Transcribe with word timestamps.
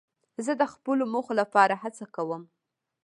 زه 0.45 0.51
د 0.61 0.63
خپلو 0.73 1.03
موخو 1.13 1.33
لپاره 1.41 1.73
هڅه 1.83 2.05
کوم. 2.15 2.43